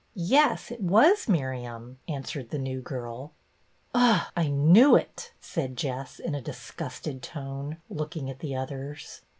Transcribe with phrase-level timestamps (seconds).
[0.15, 3.33] "Yes, it was Miriam," answered the new girl."
[3.93, 4.27] Ugh!
[4.35, 9.21] I knew it," said Jess, in a disgusted tone, looking at the others.